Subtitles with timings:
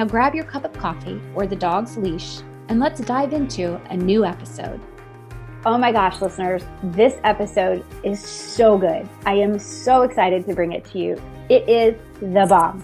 [0.00, 3.96] Now grab your cup of coffee or the dog's leash and let's dive into a
[3.98, 4.80] new episode.
[5.66, 9.06] Oh my gosh, listeners, this episode is so good.
[9.26, 11.22] I am so excited to bring it to you.
[11.50, 12.82] It is the bomb.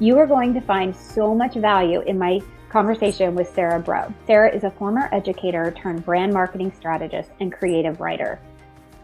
[0.00, 4.12] You are going to find so much value in my conversation with Sarah Braud.
[4.26, 8.40] Sarah is a former educator turned brand marketing strategist and creative writer.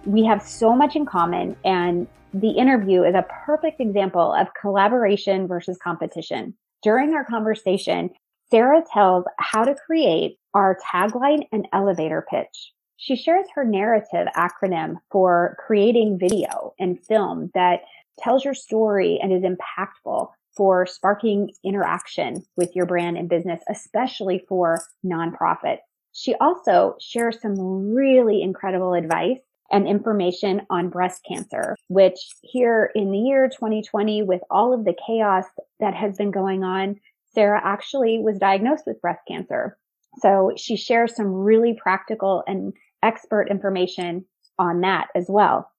[0.05, 5.47] We have so much in common, and the interview is a perfect example of collaboration
[5.47, 6.55] versus competition.
[6.83, 8.11] During our conversation,
[8.51, 12.73] Sarah tells how to create our tagline and elevator pitch.
[12.97, 17.81] She shares her narrative acronym for creating video and film that
[18.19, 24.45] tells your story and is impactful for sparking interaction with your brand and business, especially
[24.49, 25.79] for nonprofits.
[26.13, 29.41] She also shares some really incredible advice
[29.73, 34.95] and information on breast cancer, which here in the year 2020, with all of the
[35.07, 35.45] chaos
[35.81, 36.97] that has been going on,
[37.35, 39.79] Sarah actually was diagnosed with breast cancer.
[40.19, 44.27] So she shares some really practical and expert information
[44.59, 45.71] on that as well.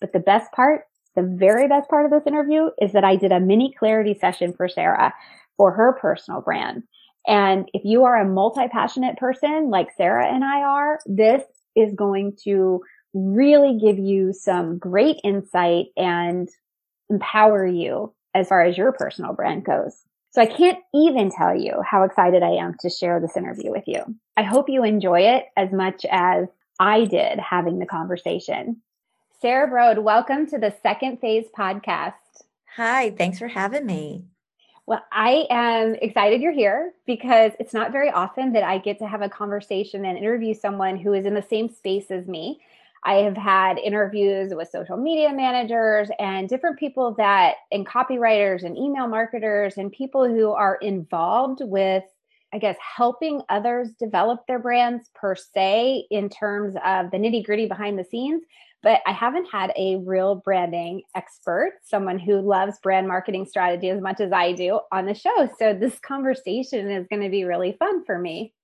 [0.00, 0.84] But the best part,
[1.14, 4.54] the very best part of this interview is that I did a mini clarity session
[4.54, 5.12] for Sarah
[5.58, 6.82] for her personal brand.
[7.26, 11.42] And if you are a multi passionate person like Sarah and I are, this
[11.76, 12.80] is going to
[13.14, 16.48] really give you some great insight and
[17.10, 20.02] empower you as far as your personal brand goes.
[20.30, 23.84] So I can't even tell you how excited I am to share this interview with
[23.86, 24.02] you.
[24.36, 26.48] I hope you enjoy it as much as
[26.80, 28.80] I did having the conversation.
[29.42, 32.14] Sarah Braud, welcome to the Second Phase podcast.
[32.76, 34.24] Hi, thanks for having me.
[34.86, 39.06] Well, I am excited you're here because it's not very often that I get to
[39.06, 42.60] have a conversation and interview someone who is in the same space as me.
[43.04, 48.76] I have had interviews with social media managers and different people that, and copywriters and
[48.76, 52.04] email marketers and people who are involved with,
[52.54, 57.66] I guess, helping others develop their brands per se in terms of the nitty gritty
[57.66, 58.42] behind the scenes.
[58.84, 64.00] But I haven't had a real branding expert, someone who loves brand marketing strategy as
[64.00, 65.48] much as I do on the show.
[65.58, 68.54] So this conversation is going to be really fun for me.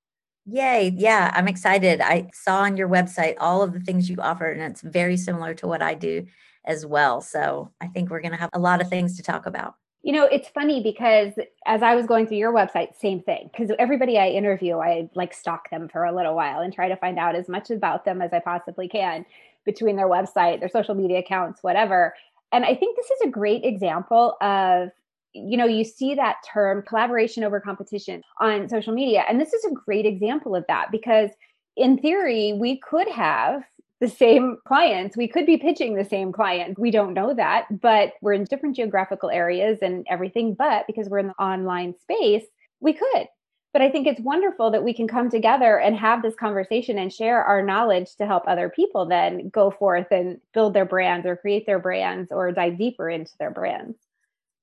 [0.50, 0.94] Yay.
[0.96, 2.00] Yeah, I'm excited.
[2.00, 5.52] I saw on your website all of the things you offer, and it's very similar
[5.54, 6.26] to what I do
[6.64, 7.20] as well.
[7.20, 9.74] So I think we're going to have a lot of things to talk about.
[10.02, 11.32] You know, it's funny because
[11.66, 13.50] as I was going through your website, same thing.
[13.52, 16.96] Because everybody I interview, I like stalk them for a little while and try to
[16.96, 19.26] find out as much about them as I possibly can
[19.66, 22.14] between their website, their social media accounts, whatever.
[22.52, 24.90] And I think this is a great example of
[25.32, 29.24] you know, you see that term collaboration over competition on social media.
[29.28, 31.30] And this is a great example of that because
[31.76, 33.62] in theory, we could have
[34.00, 35.16] the same clients.
[35.16, 36.78] We could be pitching the same client.
[36.78, 40.54] We don't know that, but we're in different geographical areas and everything.
[40.54, 42.44] But because we're in the online space,
[42.80, 43.26] we could.
[43.72, 47.12] But I think it's wonderful that we can come together and have this conversation and
[47.12, 51.36] share our knowledge to help other people then go forth and build their brands or
[51.36, 53.96] create their brands or dive deeper into their brands.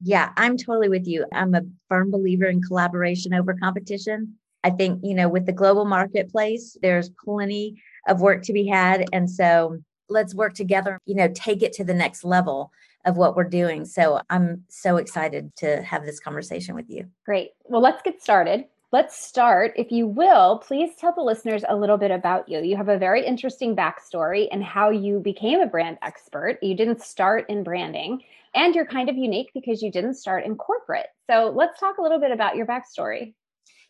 [0.05, 1.25] Yeah, I'm totally with you.
[1.33, 4.35] I'm a firm believer in collaboration over competition.
[4.63, 9.05] I think, you know, with the global marketplace, there's plenty of work to be had.
[9.11, 12.71] And so let's work together, you know, take it to the next level
[13.05, 13.83] of what we're doing.
[13.83, 17.07] So I'm so excited to have this conversation with you.
[17.25, 17.51] Great.
[17.63, 18.65] Well, let's get started.
[18.91, 19.73] Let's start.
[19.75, 22.59] If you will, please tell the listeners a little bit about you.
[22.59, 26.59] You have a very interesting backstory and how you became a brand expert.
[26.61, 28.21] You didn't start in branding,
[28.55, 31.07] and you're kind of unique because you didn't start in corporate.
[31.29, 33.33] So let's talk a little bit about your backstory.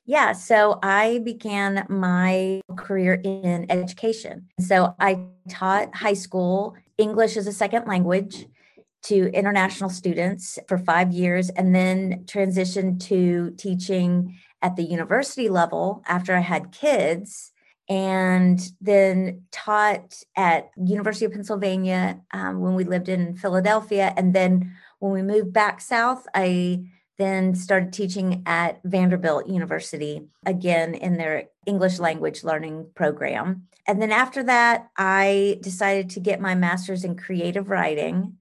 [0.08, 4.50] Yeah, so I began my career in education.
[4.60, 5.20] So I
[5.50, 8.46] taught high school English as a second language
[9.04, 16.04] to international students for five years and then transitioned to teaching at the university level
[16.08, 17.52] after I had kids
[17.88, 24.14] and then taught at University of Pennsylvania um, when we lived in Philadelphia.
[24.18, 26.86] And then when we moved back south, I
[27.18, 33.68] then started teaching at Vanderbilt University again in their English language learning program.
[33.88, 38.38] And then after that, I decided to get my master's in creative writing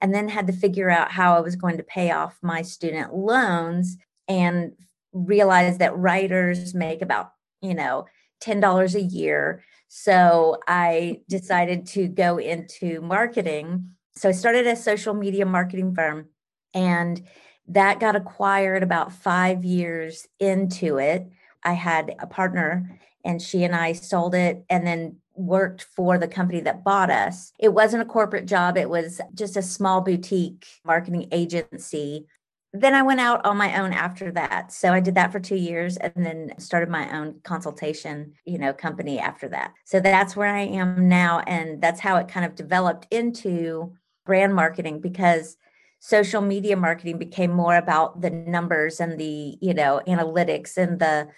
[0.00, 3.14] and then had to figure out how I was going to pay off my student
[3.14, 3.96] loans
[4.26, 4.72] and
[5.12, 8.06] realized that writers make about, you know,
[8.40, 9.64] $10 a year.
[9.88, 13.90] So I decided to go into marketing.
[14.16, 16.28] So I started a social media marketing firm
[16.74, 17.22] and
[17.68, 21.28] that got acquired about five years into it.
[21.62, 26.28] I had a partner and she and I sold it and then worked for the
[26.28, 27.52] company that bought us.
[27.58, 32.26] It wasn't a corporate job, it was just a small boutique marketing agency
[32.72, 34.72] then I went out on my own after that.
[34.72, 38.74] So I did that for two years and then started my own consultation, you know,
[38.74, 39.72] company after that.
[39.84, 41.40] So that's where I am now.
[41.40, 43.94] And that's how it kind of developed into
[44.26, 45.56] brand marketing because
[45.98, 51.28] social media marketing became more about the numbers and the, you know, analytics and the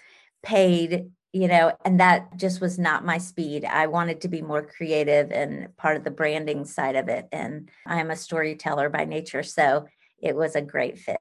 [0.43, 3.63] paid, you know, and that just was not my speed.
[3.63, 7.29] I wanted to be more creative and part of the branding side of it.
[7.31, 9.43] And I'm a storyteller by nature.
[9.43, 9.87] So
[10.21, 11.17] it was a great fit.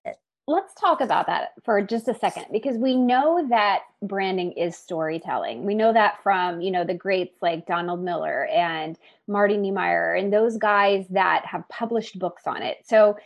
[0.47, 5.65] Let's talk about that for just a second because we know that branding is storytelling.
[5.65, 8.99] We know that from, you know, the greats like Donald Miller and
[9.29, 12.79] Marty Neumeier and those guys that have published books on it.
[12.85, 13.17] So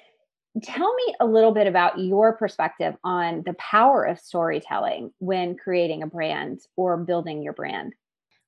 [0.62, 6.02] tell me a little bit about your perspective on the power of storytelling when creating
[6.02, 7.94] a brand or building your brand.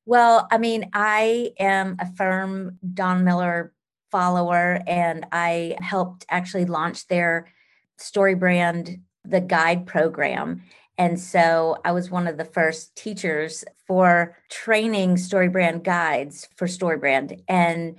[0.05, 3.72] Well, I mean, I am a firm Don Miller
[4.11, 7.53] follower and I helped actually launch their
[7.99, 10.62] StoryBrand, the guide program.
[10.99, 17.43] And so I was one of the first teachers for training StoryBrand guides for StoryBrand.
[17.49, 17.97] And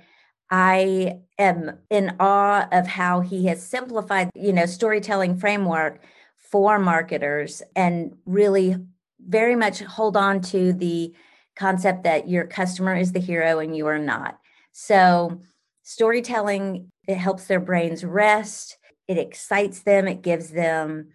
[0.50, 6.00] I am in awe of how he has simplified, you know, storytelling framework
[6.36, 8.76] for marketers and really
[9.20, 11.12] very much hold on to the
[11.54, 14.38] concept that your customer is the hero and you are not.
[14.72, 15.40] So
[15.88, 18.76] storytelling it helps their brains rest
[19.08, 21.08] it excites them it gives them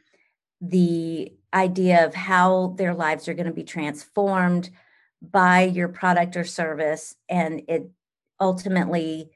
[0.62, 4.72] the idea of how their lives are going to be transformed
[5.22, 7.88] by your product or service and it
[8.40, 9.30] ultimately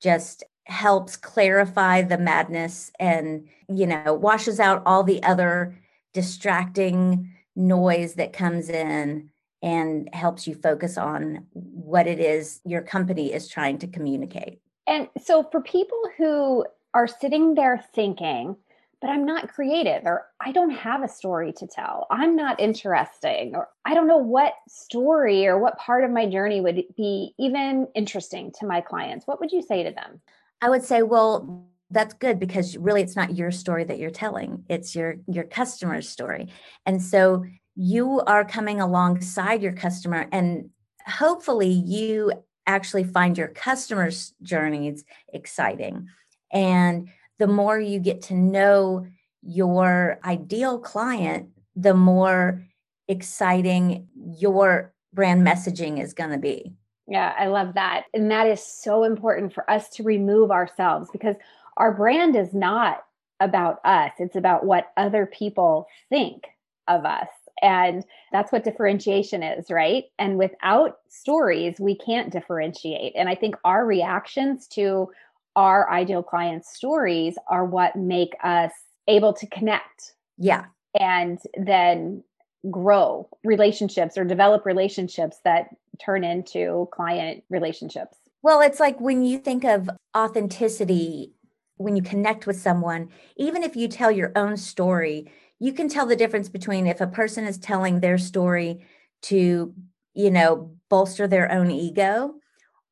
[0.00, 5.76] just helps clarify the madness and you know washes out all the other
[6.12, 9.28] distracting noise that comes in
[9.60, 15.08] and helps you focus on what it is your company is trying to communicate and
[15.22, 18.56] so for people who are sitting there thinking,
[19.00, 22.06] but I'm not creative or I don't have a story to tell.
[22.10, 26.60] I'm not interesting or I don't know what story or what part of my journey
[26.60, 29.26] would be even interesting to my clients.
[29.26, 30.20] What would you say to them?
[30.62, 34.64] I would say, well, that's good because really it's not your story that you're telling.
[34.68, 36.48] It's your your customer's story.
[36.86, 37.44] And so
[37.76, 40.70] you are coming alongside your customer and
[41.06, 42.32] hopefully you
[42.66, 46.08] actually find your customers' journeys exciting.
[46.52, 49.06] And the more you get to know
[49.42, 52.64] your ideal client, the more
[53.08, 56.72] exciting your brand messaging is going to be.
[57.06, 58.04] Yeah, I love that.
[58.14, 61.36] And that is so important for us to remove ourselves because
[61.76, 63.04] our brand is not
[63.40, 66.44] about us, it's about what other people think
[66.88, 67.28] of us.
[67.64, 70.04] And that's what differentiation is, right?
[70.18, 73.14] And without stories, we can't differentiate.
[73.16, 75.08] And I think our reactions to
[75.56, 78.72] our ideal clients' stories are what make us
[79.08, 80.12] able to connect.
[80.36, 80.66] Yeah.
[81.00, 82.22] And then
[82.70, 88.18] grow relationships or develop relationships that turn into client relationships.
[88.42, 91.32] Well, it's like when you think of authenticity,
[91.78, 95.32] when you connect with someone, even if you tell your own story,
[95.64, 98.84] you can tell the difference between if a person is telling their story
[99.22, 99.72] to,
[100.12, 102.34] you know, bolster their own ego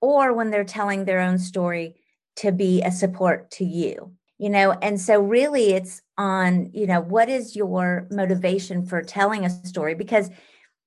[0.01, 1.97] or when they're telling their own story
[2.37, 4.13] to be a support to you.
[4.39, 9.45] You know, and so really it's on, you know, what is your motivation for telling
[9.45, 10.31] a story because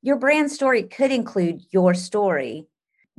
[0.02, 2.66] your brand story could include your story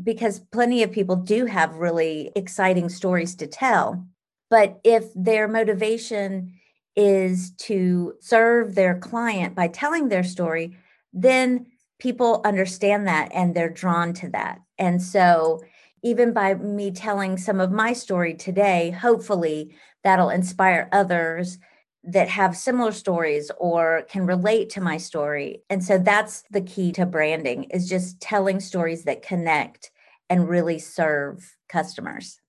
[0.03, 4.05] because plenty of people do have really exciting stories to tell.
[4.51, 6.55] But if their motivation
[6.97, 10.77] is to serve their client by telling their story,
[11.13, 11.67] then
[11.99, 14.61] people understand that and they're drawn to that.
[14.79, 15.63] And so,
[16.03, 19.75] even by me telling some of my story today, hopefully
[20.05, 21.59] that'll inspire others
[22.05, 25.63] that have similar stories or can relate to my story.
[25.69, 29.91] And so that's the key to branding is just telling stories that connect
[30.31, 32.41] and really serve customers.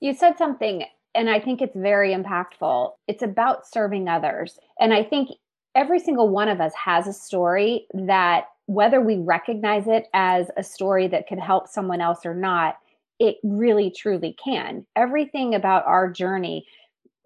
[0.00, 2.92] You said something and I think it's very impactful.
[3.08, 4.58] It's about serving others.
[4.80, 5.30] And I think
[5.74, 10.62] every single one of us has a story that whether we recognize it as a
[10.62, 12.76] story that could help someone else or not,
[13.18, 14.86] it really truly can.
[14.96, 16.66] Everything about our journey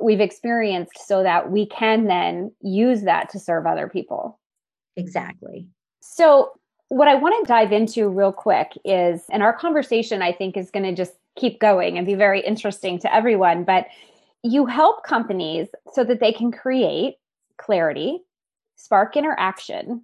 [0.00, 4.38] we've experienced so that we can then use that to serve other people.
[4.97, 5.66] Exactly.
[6.00, 6.52] So,
[6.88, 10.71] what I want to dive into real quick is, and our conversation I think is
[10.71, 13.87] going to just keep going and be very interesting to everyone, but
[14.43, 17.16] you help companies so that they can create
[17.59, 18.21] clarity,
[18.76, 20.02] spark interaction,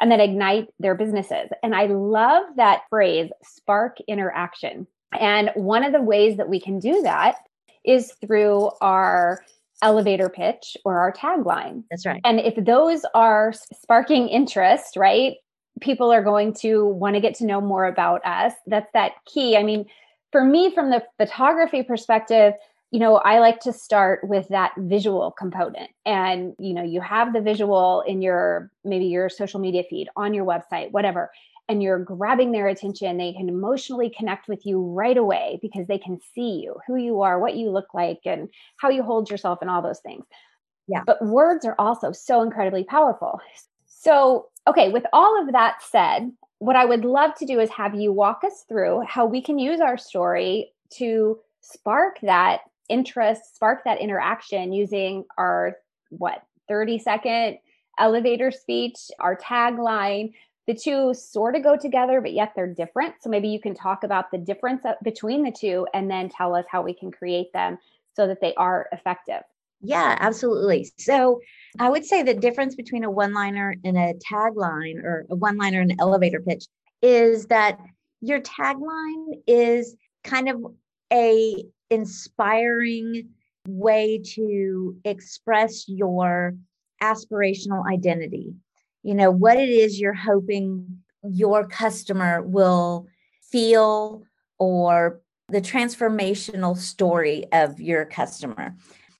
[0.00, 1.48] and then ignite their businesses.
[1.62, 4.86] And I love that phrase, spark interaction.
[5.18, 7.36] And one of the ways that we can do that
[7.84, 9.42] is through our
[9.82, 11.84] elevator pitch or our tagline.
[11.90, 12.20] That's right.
[12.24, 15.36] And if those are sparking interest, right?
[15.80, 18.52] People are going to want to get to know more about us.
[18.66, 19.56] That's that key.
[19.56, 19.86] I mean,
[20.32, 22.54] for me, from the photography perspective,
[22.90, 25.90] you know, I like to start with that visual component.
[26.06, 30.32] And, you know, you have the visual in your maybe your social media feed, on
[30.32, 31.30] your website, whatever
[31.68, 35.98] and you're grabbing their attention, they can emotionally connect with you right away because they
[35.98, 39.58] can see you, who you are, what you look like, and how you hold yourself,
[39.60, 40.24] and all those things.
[40.86, 41.02] Yeah.
[41.06, 43.40] But words are also so incredibly powerful.
[43.86, 47.94] So, okay, with all of that said, what I would love to do is have
[47.94, 53.84] you walk us through how we can use our story to spark that interest, spark
[53.84, 55.76] that interaction using our
[56.10, 57.58] what 30 second
[57.98, 60.32] elevator speech, our tagline,
[60.66, 63.14] the two sort of go together, but yet they're different.
[63.20, 66.66] So maybe you can talk about the difference between the two and then tell us
[66.70, 67.78] how we can create them
[68.14, 69.42] so that they are effective.
[69.80, 70.90] Yeah, absolutely.
[70.98, 71.40] So
[71.78, 75.56] I would say the difference between a one liner and a tagline or a one
[75.56, 76.66] liner and an elevator pitch
[77.00, 77.78] is that
[78.20, 79.94] your tagline is
[80.24, 80.64] kind of
[81.12, 83.28] a inspiring
[83.66, 86.54] way to express your
[87.02, 88.52] aspirational identity
[89.02, 93.06] you know what it is you're hoping your customer will
[93.50, 94.22] feel
[94.58, 98.74] or the transformational story of your customer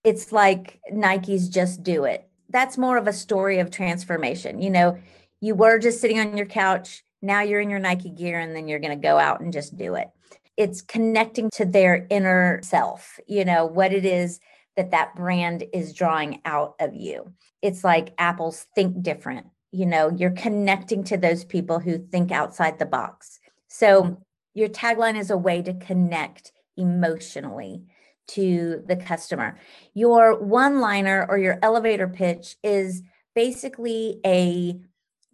[0.09, 2.27] it's like nike's just do it.
[2.49, 4.62] That's more of a story of transformation.
[4.62, 4.99] You know
[5.41, 8.69] you were just sitting on your couch now you're in your nike gear and then
[8.69, 10.09] you're going to go out and just do it.
[10.57, 14.41] It's connecting to their inner self you know what it is
[14.77, 17.33] that that brand is drawing out of you.
[17.61, 22.79] It's like apple's think different you know you're connecting to those people who think outside
[22.79, 23.41] the box.
[23.69, 24.17] So
[24.55, 27.83] your tagline is a way to connect emotionally
[28.29, 29.59] to the customer
[29.95, 33.03] your one liner or your elevator pitch is
[33.35, 34.79] basically a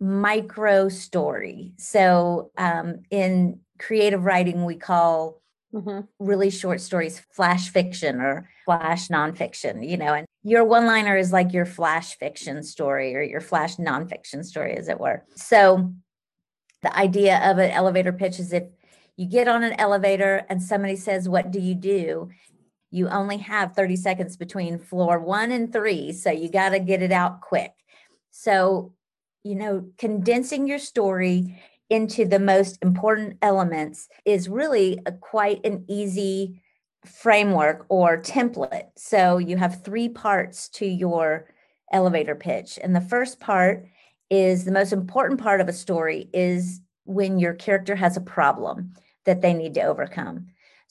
[0.00, 5.40] micro story so um, in creative writing we call
[5.74, 6.00] mm-hmm.
[6.18, 11.32] really short stories flash fiction or flash nonfiction you know and your one liner is
[11.32, 15.24] like your flash fiction story or your flash nonfiction story, as it were.
[15.34, 15.94] So,
[16.82, 18.64] the idea of an elevator pitch is if
[19.16, 22.28] you get on an elevator and somebody says, What do you do?
[22.94, 26.12] You only have 30 seconds between floor one and three.
[26.12, 27.72] So, you got to get it out quick.
[28.30, 28.92] So,
[29.42, 31.60] you know, condensing your story
[31.90, 36.62] into the most important elements is really a, quite an easy
[37.04, 38.88] framework or template.
[38.96, 41.46] So you have three parts to your
[41.92, 42.78] elevator pitch.
[42.82, 43.86] And the first part
[44.30, 48.94] is the most important part of a story is when your character has a problem
[49.26, 50.46] that they need to overcome.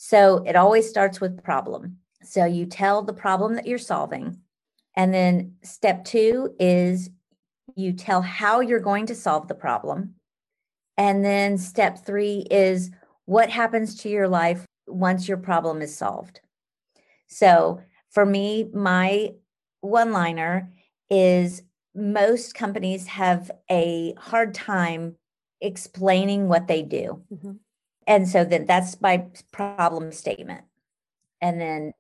[0.06, 2.00] So it always starts with problem.
[2.24, 4.38] So you tell the problem that you're solving.
[4.98, 7.10] And then step two is
[7.78, 10.16] you tell how you're going to solve the problem.
[10.98, 12.92] And then step three is
[13.24, 16.42] what happens to your life once your problem is solved.
[17.28, 17.80] So
[18.12, 19.30] for me, my
[19.80, 20.70] one liner
[21.10, 21.64] is
[21.96, 25.16] most companies have a hard time
[25.62, 27.24] explaining what they do.
[27.34, 27.52] Mm-hmm.
[28.08, 30.64] And so then that's my problem statement.
[31.42, 31.94] And then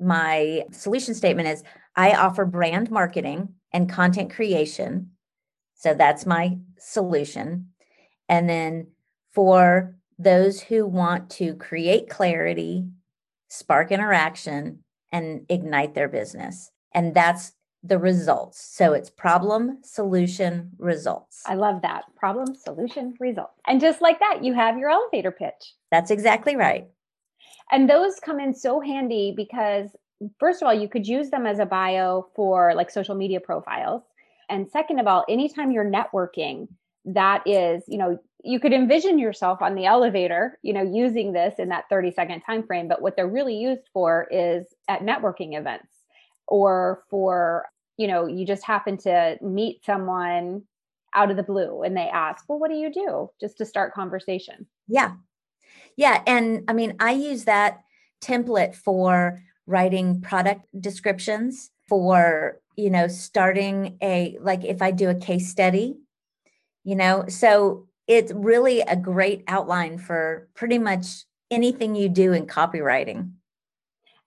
[0.00, 5.12] my solution statement is I offer brand marketing and content creation.
[5.74, 7.68] So that's my solution.
[8.28, 8.88] And then
[9.32, 12.86] for those who want to create clarity,
[13.48, 16.70] spark interaction, and ignite their business.
[16.92, 17.52] And that's
[17.88, 18.60] the results.
[18.60, 21.42] So it's problem, solution, results.
[21.46, 22.04] I love that.
[22.16, 23.60] Problem, solution, results.
[23.66, 25.74] And just like that, you have your elevator pitch.
[25.90, 26.88] That's exactly right.
[27.70, 29.90] And those come in so handy because
[30.38, 34.02] first of all, you could use them as a bio for like social media profiles.
[34.48, 36.68] And second of all, anytime you're networking,
[37.04, 41.54] that is, you know, you could envision yourself on the elevator, you know, using this
[41.58, 45.58] in that 30 second time frame, but what they're really used for is at networking
[45.58, 45.88] events
[46.46, 47.66] or for,
[47.96, 50.62] you know, you just happen to meet someone
[51.14, 53.94] out of the blue and they ask, "Well, what do you do?" just to start
[53.94, 54.66] conversation.
[54.88, 55.12] Yeah.
[55.96, 57.82] Yeah, and I mean, I use that
[58.20, 65.14] template for writing product descriptions for you know starting a like if i do a
[65.14, 65.96] case study
[66.84, 72.46] you know so it's really a great outline for pretty much anything you do in
[72.46, 73.30] copywriting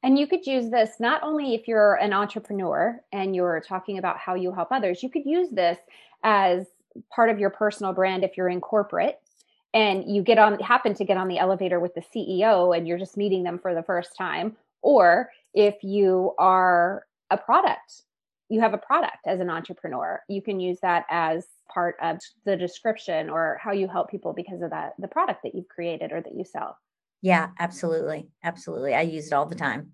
[0.04, 4.18] and you could use this not only if you're an entrepreneur and you're talking about
[4.18, 5.78] how you help others you could use this
[6.24, 6.66] as
[7.14, 9.20] part of your personal brand if you're in corporate
[9.74, 12.98] and you get on happen to get on the elevator with the CEO and you're
[12.98, 18.04] just meeting them for the first time or if you are a product
[18.50, 22.58] you have a product as an entrepreneur you can use that as part of the
[22.58, 26.22] description or how you help people because of that the product that you've created or
[26.22, 26.78] that you sell
[27.22, 29.92] yeah absolutely absolutely i use it all the time.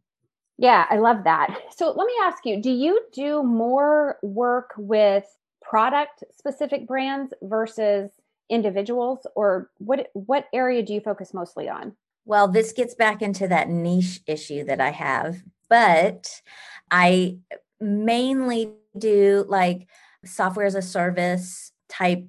[0.57, 1.55] Yeah i love that.
[1.75, 5.25] So let me ask you do you do more work with
[5.61, 8.11] product specific brands versus
[8.49, 11.95] individuals or what what area do you focus mostly on?
[12.25, 16.41] Well this gets back into that niche issue that i have but
[16.91, 17.37] i
[17.79, 19.87] mainly do like
[20.23, 22.27] software as a service type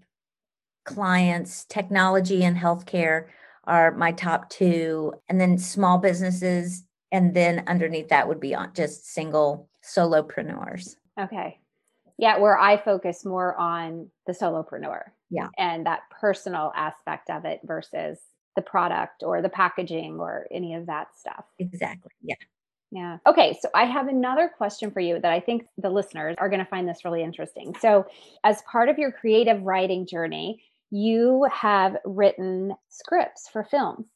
[0.85, 3.27] clients technology and healthcare
[3.67, 8.73] are my top two and then small businesses and then underneath that would be on
[8.75, 11.59] just single solopreneurs okay
[12.19, 17.61] yeah where i focus more on the solopreneur yeah and that personal aspect of it
[17.65, 18.19] versus
[18.57, 22.35] the product or the packaging or any of that stuff exactly yeah
[22.93, 23.19] yeah.
[23.27, 23.59] Okay.
[23.61, 26.71] So I have another question for you that I think the listeners are going to
[26.71, 27.75] find this really interesting.
[27.81, 28.07] So,
[28.45, 34.07] as part of your creative writing journey, you have written scripts for films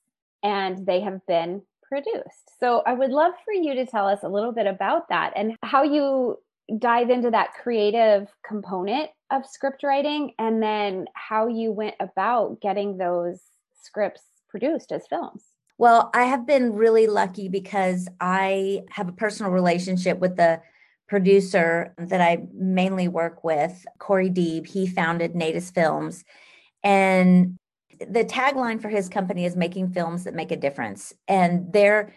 [0.43, 2.59] and they have been produced.
[2.61, 5.57] So, I would love for you to tell us a little bit about that and
[5.63, 6.39] how you
[6.79, 12.97] dive into that creative component of script writing and then how you went about getting
[12.97, 13.41] those
[13.83, 15.45] scripts produced as films.
[15.79, 20.61] Well, I have been really lucky because I have a personal relationship with the
[21.09, 24.67] producer that I mainly work with, Corey Deeb.
[24.67, 26.25] He founded Nadus Films.
[26.83, 27.57] And
[27.99, 31.13] the tagline for his company is making films that make a difference.
[31.29, 32.13] And their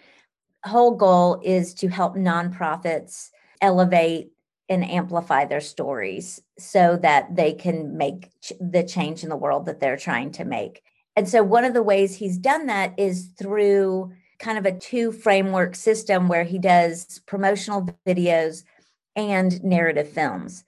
[0.65, 3.30] whole goal is to help nonprofits
[3.62, 4.32] elevate
[4.69, 9.65] and amplify their stories so that they can make ch- the change in the world
[9.65, 10.82] that they're trying to make.
[11.15, 15.12] And so one of the ways he's done that is through kind of a two
[15.12, 18.63] framework system where he does promotional videos
[19.15, 20.63] and narrative films.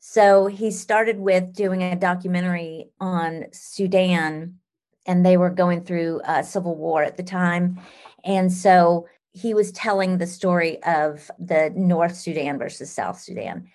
[0.00, 4.58] So he started with doing a documentary on Sudan,
[5.06, 7.80] and they were going through a civil war at the time.
[8.24, 13.68] And so he was telling the story of the North Sudan versus South Sudan.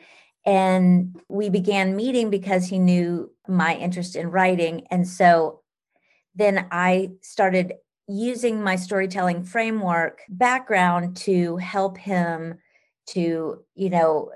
[0.45, 4.85] And we began meeting because he knew my interest in writing.
[4.91, 5.61] And so
[6.35, 7.73] then I started
[8.07, 12.59] using my storytelling framework background to help him
[13.07, 14.31] to, you know,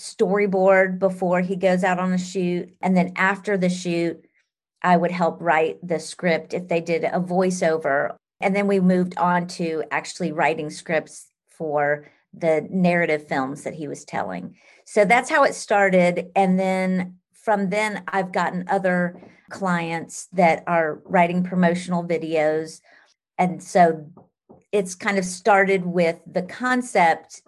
[0.00, 2.74] storyboard before he goes out on a shoot.
[2.80, 4.24] And then after the shoot,
[4.82, 8.14] I would help write the script if they did a voiceover.
[8.40, 13.88] And then we moved on to actually writing scripts for the narrative films that he
[13.88, 14.56] was telling.
[14.86, 16.30] So that's how it started.
[16.34, 22.80] And then from then, I've gotten other clients that are writing promotional videos.
[23.36, 24.06] And so
[24.72, 27.42] it's kind of started with the concept,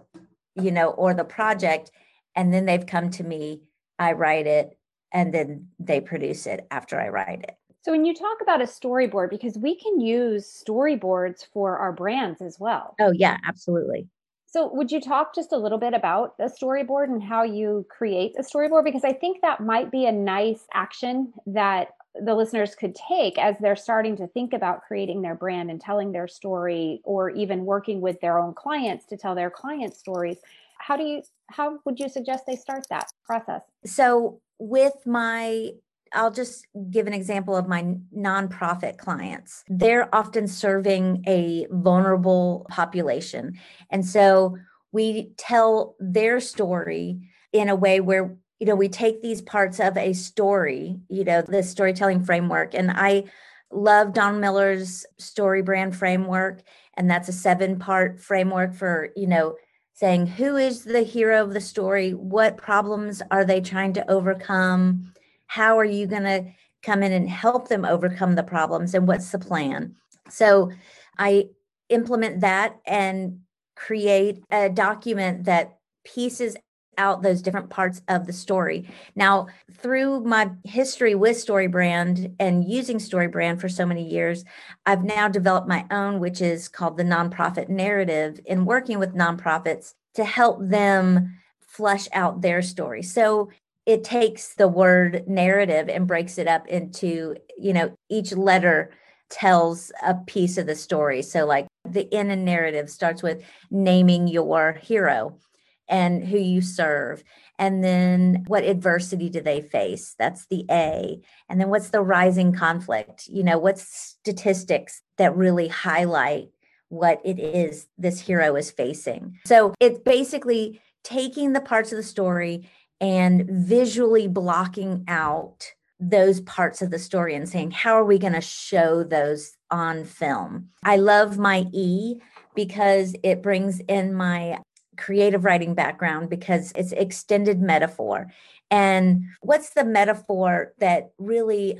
[0.54, 1.90] you know, or the project.
[2.34, 3.62] And then they've come to me,
[3.98, 4.78] I write it,
[5.12, 7.56] and then they produce it after I write it.
[7.82, 12.40] So when you talk about a storyboard, because we can use storyboards for our brands
[12.40, 12.94] as well.
[13.00, 14.08] Oh, yeah, absolutely.
[14.46, 18.34] So, would you talk just a little bit about the storyboard and how you create
[18.38, 18.84] a storyboard?
[18.84, 23.56] Because I think that might be a nice action that the listeners could take as
[23.58, 28.02] they're starting to think about creating their brand and telling their story, or even working
[28.02, 30.36] with their own clients to tell their client stories.
[30.82, 33.62] How do you, how would you suggest they start that process?
[33.84, 35.70] So, with my
[36.14, 39.64] I'll just give an example of my nonprofit clients.
[39.66, 43.58] They're often serving a vulnerable population.
[43.88, 44.58] And so
[44.92, 47.20] we tell their story
[47.52, 51.42] in a way where you know we take these parts of a story you know
[51.42, 53.24] the storytelling framework and i
[53.72, 56.62] love don miller's StoryBrand framework
[56.96, 59.56] and that's a seven part framework for you know
[59.94, 62.12] saying who is the hero of the story?
[62.12, 65.12] What problems are they trying to overcome?
[65.46, 66.44] How are you going to
[66.82, 69.94] come in and help them overcome the problems and what's the plan?
[70.28, 70.70] So
[71.18, 71.48] i
[71.88, 73.40] implement that and
[73.76, 76.56] create a document that pieces
[76.98, 78.88] out those different parts of the story.
[79.14, 84.44] Now, through my history with StoryBrand and using StoryBrand for so many years,
[84.86, 89.94] I've now developed my own, which is called the nonprofit narrative, in working with nonprofits
[90.14, 93.02] to help them flush out their story.
[93.02, 93.50] So
[93.86, 98.92] it takes the word narrative and breaks it up into, you know, each letter
[99.30, 101.22] tells a piece of the story.
[101.22, 105.38] So, like the in narrative starts with naming your hero
[105.88, 107.22] and who you serve.
[107.58, 110.14] And then what adversity do they face?
[110.18, 111.20] That's the A.
[111.48, 113.26] And then what's the rising conflict?
[113.28, 116.48] You know, what's statistics that really highlight
[116.88, 119.38] what it is this hero is facing?
[119.46, 122.68] So it's basically taking the parts of the story
[123.00, 128.32] and visually blocking out those parts of the story and saying, how are we going
[128.32, 130.68] to show those on film?
[130.82, 132.16] I love my E
[132.54, 134.58] because it brings in my
[135.02, 138.32] creative writing background because it's extended metaphor.
[138.70, 141.78] And what's the metaphor that really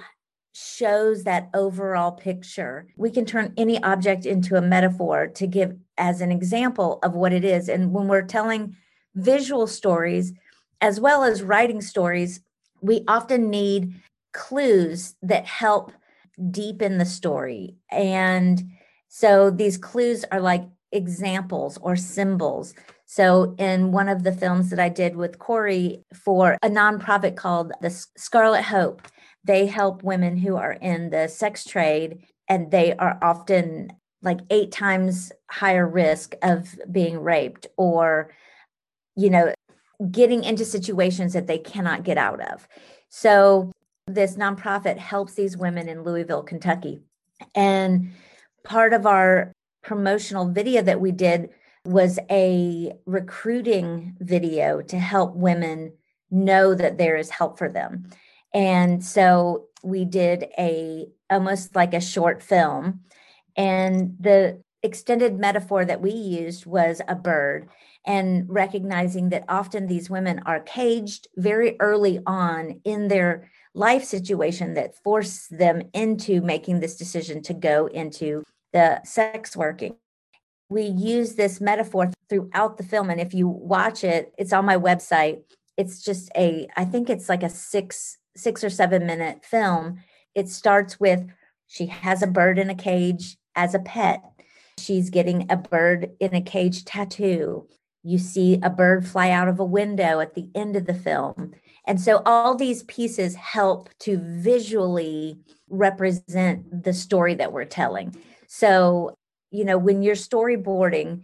[0.53, 2.89] shows that overall picture?
[2.97, 7.33] We can turn any object into a metaphor to give as an example of what
[7.33, 7.69] it is.
[7.69, 8.77] And when we're telling
[9.15, 10.33] visual stories,
[10.81, 12.41] as well as writing stories,
[12.81, 13.95] we often need
[14.33, 15.93] clues that help
[16.51, 17.77] deepen the story.
[17.91, 18.65] And
[19.09, 22.75] so these clues are like examples or symbols.
[23.15, 27.71] So, in one of the films that I did with Corey for a nonprofit called
[27.83, 29.03] the Scarlet Hope,
[29.45, 34.73] they help women who are in the sex trade, and they are often like eight
[34.73, 38.31] times higher risk of being raped or,
[39.15, 39.53] you know,
[40.11, 42.67] getting into situations that they cannot get out of.
[43.11, 43.73] So,
[44.07, 47.03] this nonprofit helps these women in Louisville, Kentucky.
[47.55, 48.13] And
[48.65, 51.51] part of our promotional video that we did
[51.85, 55.93] was a recruiting video to help women
[56.31, 58.09] know that there is help for them.
[58.55, 63.01] And so we did a almost like a short film
[63.57, 67.69] and the extended metaphor that we used was a bird
[68.05, 74.75] and recognizing that often these women are caged very early on in their life situation
[74.75, 78.43] that force them into making this decision to go into
[78.73, 79.97] the sex working.
[80.73, 83.11] We use this metaphor throughout the film.
[83.11, 85.43] And if you watch it, it's on my website.
[85.77, 90.01] It's just a, I think it's like a six, six or seven minute film.
[90.35, 91.27] It starts with
[91.67, 94.23] she has a bird in a cage as a pet.
[94.79, 97.69] She's getting a bird in a cage tattoo.
[98.03, 101.53] You see a bird fly out of a window at the end of the film.
[101.87, 108.15] And so all these pieces help to visually represent the story that we're telling.
[108.47, 109.17] So,
[109.53, 111.23] you know, when you're storyboarding,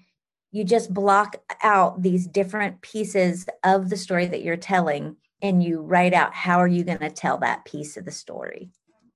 [0.53, 5.81] you just block out these different pieces of the story that you're telling and you
[5.81, 8.71] write out how are you going to tell that piece of the story.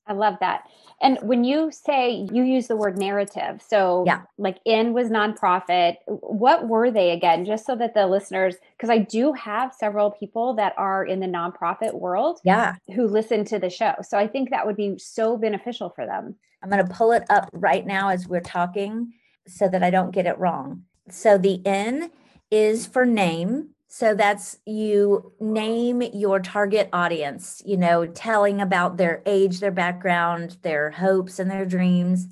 [0.07, 0.69] I love that.
[1.01, 4.23] And when you say you use the word narrative, so yeah.
[4.37, 7.45] like N was nonprofit, what were they again?
[7.45, 11.27] Just so that the listeners, because I do have several people that are in the
[11.27, 13.95] nonprofit world, yeah, who listen to the show.
[14.03, 16.37] So I think that would be so beneficial for them.
[16.63, 19.13] I'm going to pull it up right now as we're talking
[19.47, 20.83] so that I don't get it wrong.
[21.11, 22.11] So the N
[22.51, 23.71] is for name.
[23.89, 30.57] So that's you name your target audience, you know, telling about their age, their background,
[30.63, 32.29] their hopes, and their dreams.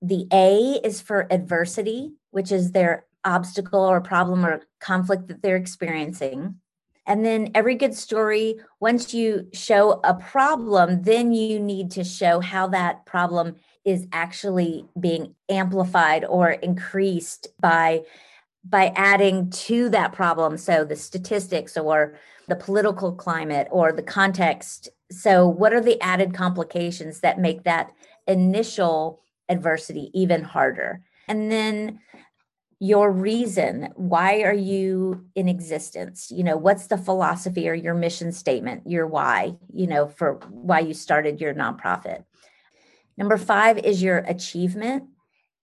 [0.00, 5.56] The A is for adversity, which is their obstacle or problem or conflict that they're
[5.56, 6.60] experiencing.
[7.06, 12.40] And then every good story, once you show a problem, then you need to show
[12.40, 18.02] how that problem is actually being amplified or increased by
[18.68, 20.58] by adding to that problem.
[20.58, 24.88] So the statistics or the political climate or the context.
[25.12, 27.92] So what are the added complications that make that
[28.26, 31.00] initial adversity even harder?
[31.28, 32.00] And then
[32.78, 36.30] your reason why are you in existence?
[36.30, 40.80] You know what's the philosophy or your mission statement your why you know for why
[40.80, 42.24] you started your nonprofit?
[43.16, 45.04] Number 5 is your achievement.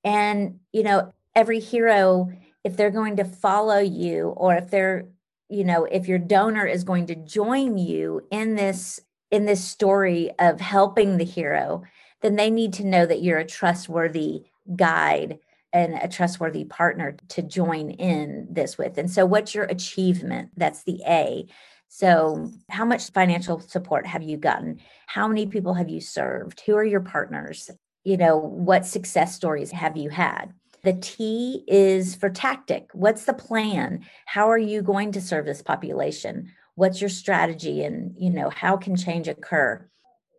[0.04, 2.32] And you know every hero
[2.64, 5.06] if they're going to follow you or if they're
[5.50, 9.00] you know if your donor is going to join you in this
[9.30, 11.84] in this story of helping the hero
[12.22, 14.44] then they need to know that you're a trustworthy
[14.76, 15.40] guide
[15.74, 18.98] and a trustworthy partner to join in this with.
[18.98, 20.52] And so, what's your achievement?
[20.56, 21.48] That's the A.
[21.90, 24.80] So, how much financial support have you gotten?
[25.08, 26.62] How many people have you served?
[26.66, 27.70] Who are your partners?
[28.04, 30.54] You know, what success stories have you had?
[30.84, 32.90] The T is for tactic.
[32.94, 34.06] What's the plan?
[34.26, 36.52] How are you going to serve this population?
[36.76, 39.88] What's your strategy and, you know, how can change occur?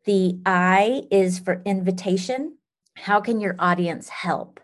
[0.04, 2.58] The I is for invitation.
[2.94, 4.60] How can your audience help?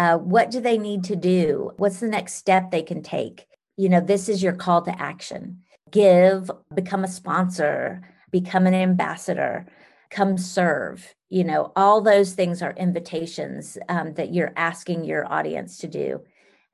[0.00, 1.72] Uh, what do they need to do?
[1.76, 3.46] What's the next step they can take?
[3.76, 5.60] You know, this is your call to action.
[5.90, 9.66] Give, become a sponsor, become an ambassador,
[10.08, 11.14] come serve.
[11.28, 16.22] You know, all those things are invitations um, that you're asking your audience to do.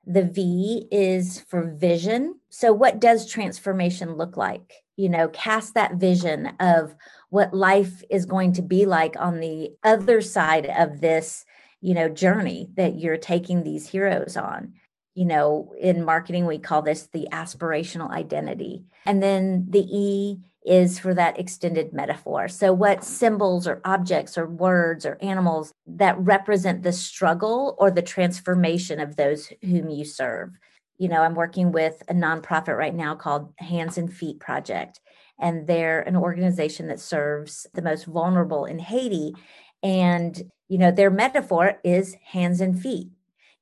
[0.05, 2.39] The V is for vision.
[2.47, 4.85] So, what does transformation look like?
[4.95, 6.95] You know, cast that vision of
[7.29, 11.43] what life is going to be like on the other side of this
[11.81, 14.73] you know journey that you're taking these heroes on.
[15.15, 18.85] You know in marketing we call this the aspirational identity.
[19.05, 22.49] And then the e is for that extended metaphor.
[22.49, 28.01] So what symbols or objects or words or animals that represent the struggle or the
[28.01, 30.49] transformation of those whom you serve.
[30.97, 34.99] You know i'm working with a nonprofit right now called hands and feet project
[35.39, 39.33] and they're an organization that serves the most vulnerable in haiti.
[39.83, 43.09] And you know, their metaphor is hands and feet.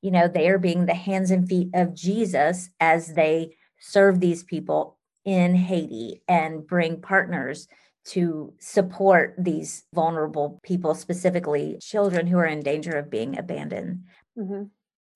[0.00, 4.42] You know, they are being the hands and feet of Jesus as they serve these
[4.42, 7.68] people in Haiti and bring partners
[8.06, 14.04] to support these vulnerable people, specifically children who are in danger of being abandoned.
[14.38, 14.64] Mm-hmm.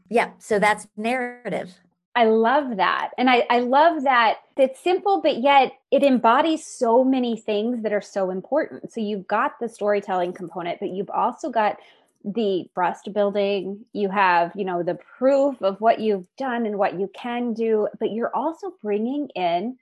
[0.09, 1.73] Yeah, so that's narrative.
[2.15, 3.11] I love that.
[3.19, 7.93] And I, I love that it's simple, but yet it embodies so many things that
[7.93, 8.93] are so important.
[8.93, 11.79] So you've got the storytelling component, but you've also got
[12.23, 17.01] the trust building you have you know the proof of what you've done and what
[17.01, 19.75] you can do but you're also bringing in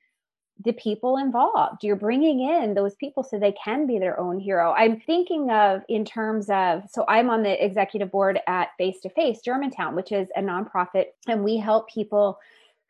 [0.64, 1.84] the people involved.
[1.84, 4.72] You're bringing in those people so they can be their own hero.
[4.76, 9.10] I'm thinking of in terms of, so I'm on the executive board at Face to
[9.10, 12.38] Face Germantown, which is a nonprofit, and we help people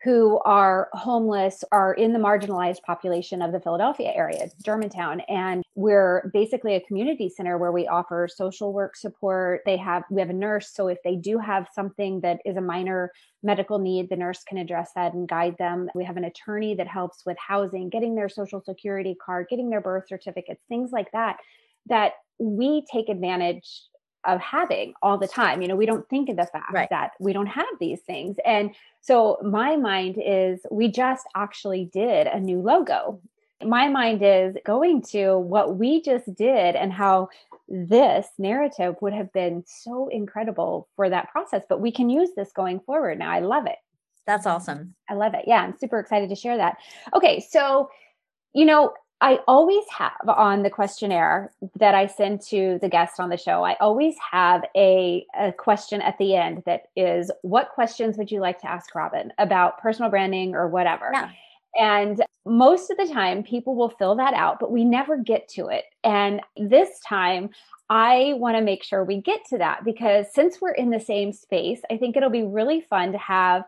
[0.05, 5.21] who are homeless are in the marginalized population of the Philadelphia area, Germantown.
[5.29, 9.63] And we're basically a community center where we offer social work support.
[9.67, 10.71] They have we have a nurse.
[10.73, 13.11] So if they do have something that is a minor
[13.43, 15.89] medical need, the nurse can address that and guide them.
[15.95, 19.81] We have an attorney that helps with housing, getting their social security card, getting their
[19.81, 21.39] birth certificates, things like that,
[21.87, 23.83] that we take advantage
[24.29, 25.63] of having all the time.
[25.63, 26.89] You know, we don't think of the fact right.
[26.91, 28.37] that we don't have these things.
[28.45, 33.21] And so my mind is we just actually did a new logo.
[33.65, 37.31] My mind is going to what we just did and how
[37.69, 41.65] this narrative would have been so incredible for that process.
[41.69, 43.31] But we can use this going forward now.
[43.31, 43.79] I love it.
[44.27, 44.95] That's awesome.
[45.09, 45.45] I love it.
[45.47, 46.77] Yeah, I'm super excited to share that.
[47.15, 47.91] Okay, so,
[48.53, 53.31] you know, I always have on the questionnaire that I send to the guests on
[53.31, 58.17] the show, I always have a, a question at the end that is, What questions
[58.17, 61.11] would you like to ask Robin about personal branding or whatever?
[61.13, 61.31] Yeah.
[61.79, 65.67] And most of the time, people will fill that out, but we never get to
[65.69, 65.85] it.
[66.05, 67.51] And this time,
[67.91, 71.33] I want to make sure we get to that because since we're in the same
[71.33, 73.65] space, I think it'll be really fun to have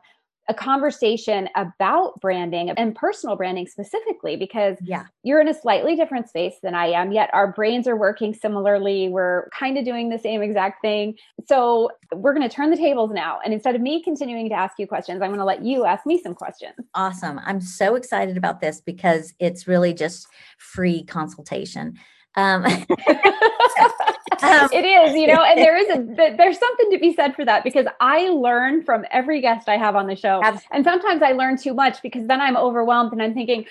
[0.49, 5.05] a conversation about branding and personal branding specifically because yeah.
[5.23, 9.09] you're in a slightly different space than I am, yet our brains are working similarly.
[9.09, 11.17] We're kind of doing the same exact thing.
[11.47, 13.39] So we're going to turn the tables now.
[13.45, 16.05] And instead of me continuing to ask you questions, I'm going to let you ask
[16.05, 16.75] me some questions.
[16.95, 17.41] Awesome.
[17.45, 20.27] I'm so excited about this because it's really just
[20.59, 21.97] free consultation.
[22.35, 22.65] Um,
[24.63, 27.45] um, it is, you know, and there is a there's something to be said for
[27.45, 30.69] that because I learn from every guest I have on the show, absolutely.
[30.73, 33.65] and sometimes I learn too much because then I'm overwhelmed and I'm thinking,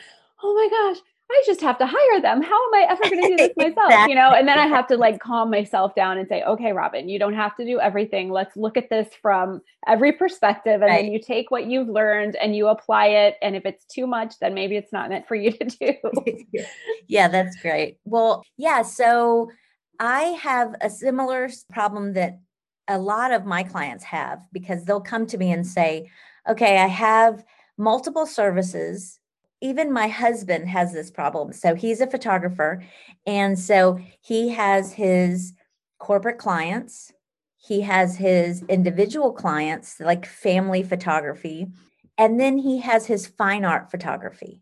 [0.43, 1.01] oh my gosh,
[1.31, 2.41] I just have to hire them.
[2.41, 3.91] How am I ever going to do this myself?
[3.91, 4.13] exactly.
[4.13, 7.07] You know, and then I have to like calm myself down and say, okay, Robin,
[7.07, 8.31] you don't have to do everything.
[8.31, 10.81] Let's look at this from every perspective.
[10.81, 11.03] And right.
[11.03, 13.35] then you take what you've learned and you apply it.
[13.43, 15.93] And if it's too much, then maybe it's not meant for you to do.
[17.07, 17.97] yeah, that's great.
[18.05, 18.81] Well, yeah.
[18.81, 19.51] So
[19.99, 22.39] I have a similar problem that
[22.87, 26.09] a lot of my clients have because they'll come to me and say,
[26.47, 27.43] okay, I have
[27.77, 29.19] multiple services
[29.61, 31.53] even my husband has this problem.
[31.53, 32.83] So he's a photographer.
[33.25, 35.53] And so he has his
[35.99, 37.11] corporate clients,
[37.57, 41.67] he has his individual clients, like family photography,
[42.17, 44.61] and then he has his fine art photography.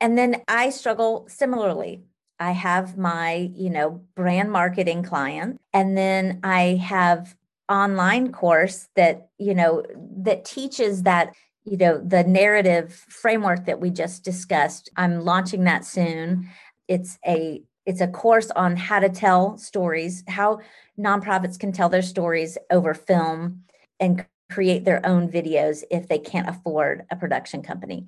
[0.00, 2.04] And then I struggle similarly.
[2.40, 7.34] I have my, you know, brand marketing client, and then I have
[7.68, 9.82] online course that, you know,
[10.18, 14.90] that teaches that you know the narrative framework that we just discussed.
[14.96, 16.48] I'm launching that soon.
[16.86, 20.60] It's a it's a course on how to tell stories how
[20.98, 23.64] nonprofits can tell their stories over film
[24.00, 28.06] and create their own videos if they can't afford a production company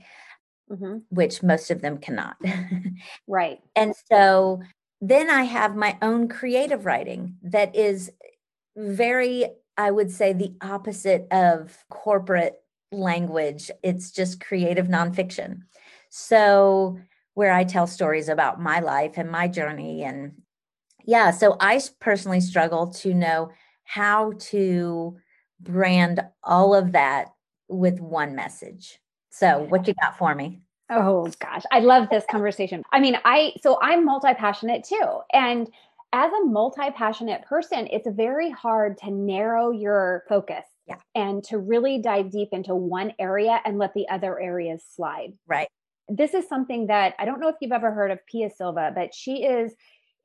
[0.71, 0.99] mm-hmm.
[1.09, 2.37] which most of them cannot
[3.27, 4.61] right and so
[5.01, 8.13] then I have my own creative writing that is
[8.77, 13.71] very, I would say, the opposite of corporate language.
[13.83, 15.63] It's just creative nonfiction.
[16.11, 16.99] So,
[17.35, 20.03] where I tell stories about my life and my journey.
[20.03, 20.33] And
[21.07, 23.51] yeah, so I personally struggle to know
[23.85, 25.17] how to
[25.61, 27.29] brand all of that
[27.69, 28.99] with one message.
[29.31, 30.61] So, what you got for me?
[30.91, 32.83] Oh gosh, I love this conversation.
[32.93, 35.21] I mean, I so I'm multi-passionate too.
[35.33, 35.69] And
[36.13, 40.97] as a multi-passionate person, it's very hard to narrow your focus yeah.
[41.15, 45.33] and to really dive deep into one area and let the other areas slide.
[45.47, 45.69] Right.
[46.09, 49.15] This is something that I don't know if you've ever heard of Pia Silva, but
[49.15, 49.73] she is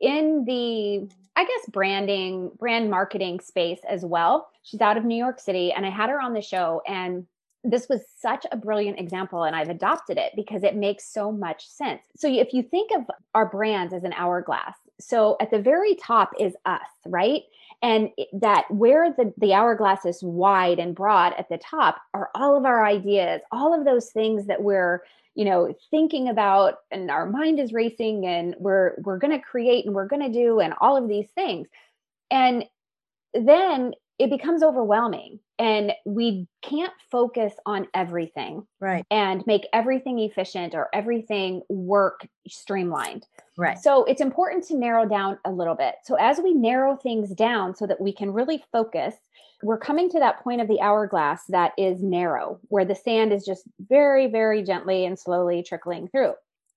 [0.01, 4.47] in the I guess branding, brand marketing space as well.
[4.63, 7.27] She's out of New York City and I had her on the show and
[7.65, 11.67] this was such a brilliant example and I've adopted it because it makes so much
[11.67, 12.01] sense.
[12.15, 16.31] So if you think of our brands as an hourglass, so at the very top
[16.39, 17.43] is us, right?
[17.81, 22.55] And that where the, the hourglass is wide and broad at the top are all
[22.55, 25.01] of our ideas, all of those things that we're,
[25.33, 29.85] you know, thinking about and our mind is racing and we're we're going to create
[29.85, 31.67] and we're going to do and all of these things.
[32.31, 32.65] And
[33.33, 39.05] then it becomes overwhelming and we can't focus on everything right.
[39.11, 43.25] and make everything efficient or everything work streamlined.
[43.57, 43.77] Right.
[43.77, 45.95] So it's important to narrow down a little bit.
[46.03, 49.15] So as we narrow things down so that we can really focus
[49.63, 53.45] we're coming to that point of the hourglass that is narrow where the sand is
[53.45, 56.33] just very very gently and slowly trickling through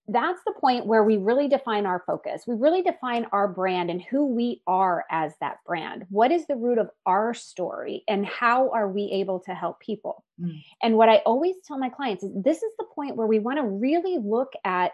[0.09, 2.44] that's the point where we really define our focus.
[2.47, 6.07] We really define our brand and who we are as that brand.
[6.09, 10.25] What is the root of our story and how are we able to help people?
[10.40, 10.62] Mm.
[10.83, 13.59] And what I always tell my clients is this is the point where we want
[13.59, 14.92] to really look at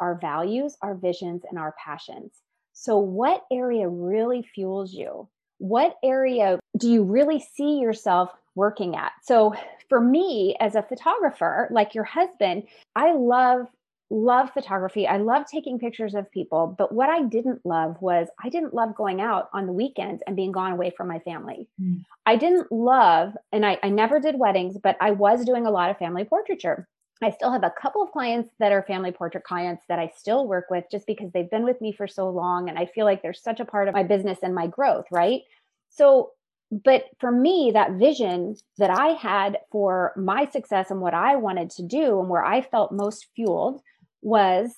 [0.00, 2.32] our values, our visions, and our passions.
[2.72, 5.28] So, what area really fuels you?
[5.58, 9.12] What area do you really see yourself working at?
[9.22, 9.54] So,
[9.88, 13.68] for me as a photographer, like your husband, I love
[14.10, 15.06] love photography.
[15.06, 16.74] I love taking pictures of people.
[16.78, 20.36] But what I didn't love was I didn't love going out on the weekends and
[20.36, 21.68] being gone away from my family.
[21.80, 22.04] Mm.
[22.24, 25.90] I didn't love, and I, I never did weddings, but I was doing a lot
[25.90, 26.88] of family portraiture.
[27.22, 30.46] I still have a couple of clients that are family portrait clients that I still
[30.46, 32.68] work with just because they've been with me for so long.
[32.68, 35.40] And I feel like they're such a part of my business and my growth, right?
[35.88, 36.32] So
[36.70, 41.70] but for me that vision that i had for my success and what i wanted
[41.70, 43.80] to do and where i felt most fueled
[44.26, 44.74] was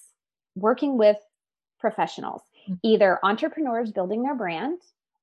[0.56, 1.16] working with
[1.80, 2.74] professionals, mm-hmm.
[2.82, 4.78] either entrepreneurs building their brand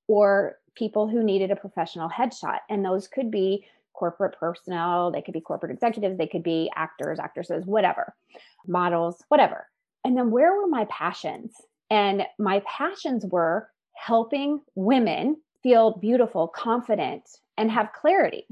[0.07, 2.57] or people who needed a professional headshot.
[2.67, 7.19] And those could be corporate personnel, they could be corporate executives, they could be actors,
[7.19, 8.15] actresses, whatever,
[8.67, 9.67] models, whatever.
[10.03, 11.53] And then where were my passions?
[11.91, 18.47] And my passions were helping women feel beautiful, confident, and have clarity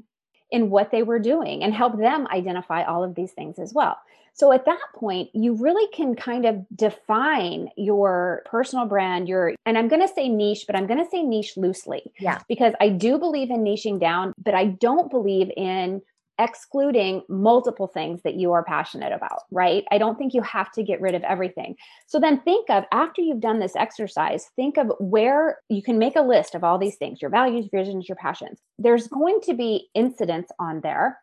[0.54, 3.98] in what they were doing and help them identify all of these things as well.
[4.36, 9.78] So at that point, you really can kind of define your personal brand, your, and
[9.78, 12.12] I'm going to say niche, but I'm going to say niche loosely.
[12.20, 12.40] Yeah.
[12.48, 16.02] Because I do believe in niching down, but I don't believe in
[16.40, 19.84] excluding multiple things that you are passionate about, right?
[19.92, 21.76] I don't think you have to get rid of everything.
[22.08, 26.16] So then think of after you've done this exercise, think of where you can make
[26.16, 28.60] a list of all these things your values, visions, your passions.
[28.80, 31.20] There's going to be incidents on there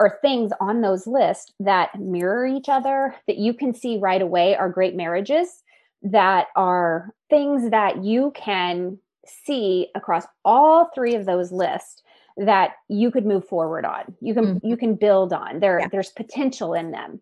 [0.00, 4.56] or things on those lists that mirror each other that you can see right away
[4.56, 5.62] are great marriages
[6.02, 12.02] that are things that you can see across all three of those lists
[12.36, 14.66] that you could move forward on you can mm-hmm.
[14.66, 15.88] you can build on there yeah.
[15.90, 17.20] there's potential in them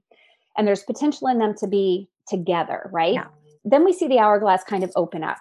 [0.56, 3.26] and there's potential in them to be together right yeah.
[3.64, 5.38] then we see the hourglass kind of open up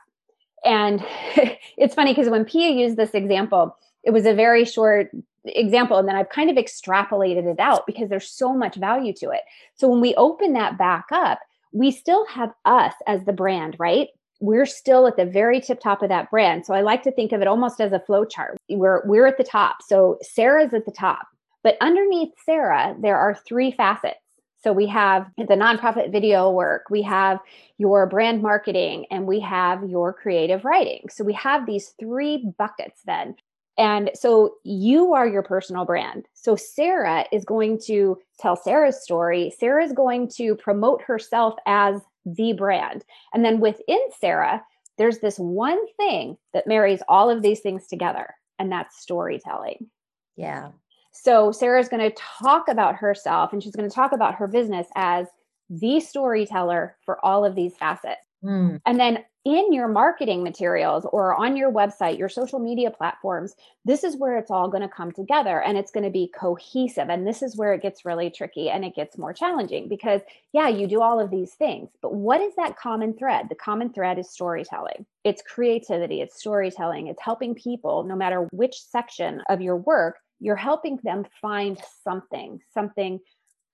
[0.65, 1.03] and
[1.77, 5.11] it's funny because when pia used this example it was a very short
[5.45, 9.29] example and then I've kind of extrapolated it out because there's so much value to
[9.29, 9.41] it.
[9.75, 11.39] So when we open that back up,
[11.71, 14.09] we still have us as the brand, right?
[14.39, 16.65] We're still at the very tip top of that brand.
[16.65, 18.57] So I like to think of it almost as a flow chart.
[18.69, 19.81] We're we're at the top.
[19.83, 21.27] So Sarah's at the top.
[21.63, 24.19] But underneath Sarah, there are three facets.
[24.61, 27.39] So we have the nonprofit video work, we have
[27.77, 31.07] your brand marketing, and we have your creative writing.
[31.09, 33.35] So we have these three buckets then
[33.79, 36.27] And so you are your personal brand.
[36.33, 39.53] So Sarah is going to tell Sarah's story.
[39.57, 42.01] Sarah is going to promote herself as
[42.35, 43.03] the brand.
[43.33, 44.63] And then within Sarah,
[44.97, 49.89] there's this one thing that marries all of these things together, and that's storytelling.
[50.35, 50.69] Yeah.
[51.11, 54.87] So Sarah's going to talk about herself and she's going to talk about her business
[54.95, 55.27] as
[55.69, 58.21] the storyteller for all of these facets.
[58.43, 58.81] Mm.
[58.85, 64.03] And then in your marketing materials or on your website, your social media platforms, this
[64.03, 67.09] is where it's all going to come together and it's going to be cohesive.
[67.09, 70.21] And this is where it gets really tricky and it gets more challenging because,
[70.51, 73.47] yeah, you do all of these things, but what is that common thread?
[73.49, 75.05] The common thread is storytelling.
[75.23, 80.55] It's creativity, it's storytelling, it's helping people, no matter which section of your work, you're
[80.55, 83.19] helping them find something, something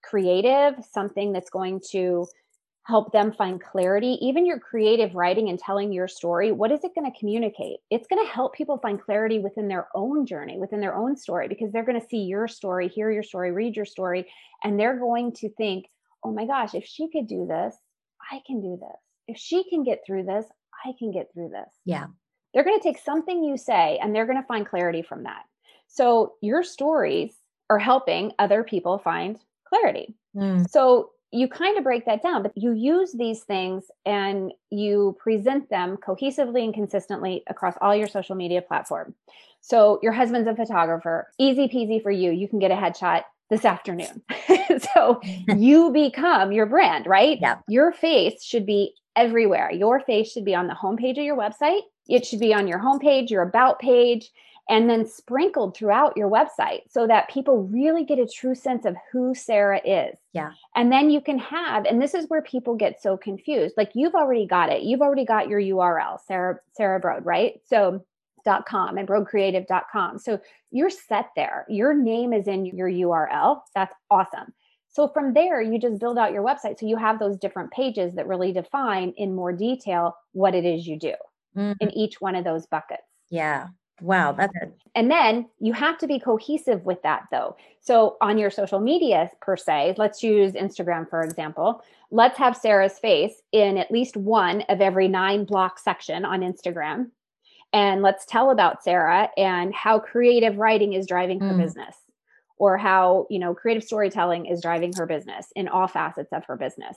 [0.02, 2.26] creative, something that's going to
[2.86, 4.16] help them find clarity.
[4.20, 7.78] Even your creative writing and telling your story, what is it going to communicate?
[7.90, 11.48] It's going to help people find clarity within their own journey, within their own story,
[11.48, 14.30] because they're going to see your story, hear your story, read your story,
[14.62, 15.86] and they're going to think,
[16.22, 17.74] oh my gosh, if she could do this,
[18.30, 19.00] I can do this.
[19.26, 20.46] If she can get through this,
[20.84, 21.72] I can get through this.
[21.84, 22.06] Yeah.
[22.54, 25.42] They're going to take something you say and they're going to find clarity from that.
[25.88, 27.34] So your stories
[27.68, 30.14] are helping other people find clarity.
[30.36, 30.70] Mm.
[30.70, 35.68] So you kind of break that down, but you use these things and you present
[35.70, 39.14] them cohesively and consistently across all your social media platform.
[39.60, 42.30] So your husband's a photographer, easy peasy for you.
[42.30, 44.22] You can get a headshot this afternoon.
[44.94, 47.38] so you become your brand, right?
[47.40, 47.58] Yeah.
[47.68, 49.70] Your face should be everywhere.
[49.70, 51.80] Your face should be on the homepage of your website.
[52.08, 54.30] It should be on your homepage, your about page
[54.68, 58.96] and then sprinkled throughout your website so that people really get a true sense of
[59.12, 60.18] who Sarah is.
[60.32, 60.50] Yeah.
[60.74, 63.74] And then you can have, and this is where people get so confused.
[63.76, 64.82] Like you've already got it.
[64.82, 67.60] You've already got your URL, Sarah, Sarah Braud, right?
[67.64, 68.04] So
[68.44, 70.18] dot com and braudcreative.com.
[70.18, 70.40] So
[70.70, 71.66] you're set there.
[71.68, 73.60] Your name is in your URL.
[73.74, 74.52] That's awesome.
[74.88, 76.78] So from there, you just build out your website.
[76.78, 80.86] So you have those different pages that really define in more detail what it is
[80.86, 81.12] you do
[81.56, 81.72] mm-hmm.
[81.80, 83.02] in each one of those buckets.
[83.28, 83.66] Yeah.
[84.00, 84.76] Wow, that's it.
[84.94, 87.56] And then you have to be cohesive with that though.
[87.80, 91.82] So on your social media per se, let's use Instagram for example.
[92.10, 97.10] Let's have Sarah's face in at least one of every nine block section on Instagram.
[97.72, 101.58] And let's tell about Sarah and how creative writing is driving her mm.
[101.58, 101.96] business
[102.58, 106.56] or how, you know, creative storytelling is driving her business in all facets of her
[106.56, 106.96] business.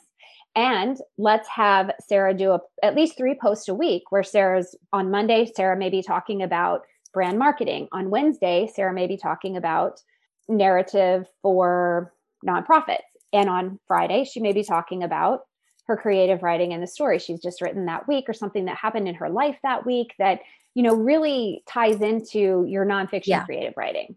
[0.56, 5.12] And let's have Sarah do a, at least three posts a week where Sarah's on
[5.12, 6.82] Monday, Sarah may be talking about
[7.14, 7.88] brand marketing.
[7.92, 10.02] On Wednesday, Sarah may be talking about
[10.48, 12.14] narrative for
[12.46, 12.98] nonprofits.
[13.32, 15.42] And on Friday, she may be talking about
[15.86, 19.08] her creative writing and the story she's just written that week or something that happened
[19.08, 20.40] in her life that week that,
[20.76, 23.46] you know, really ties into your nonfiction yeah.
[23.46, 24.16] creative writing.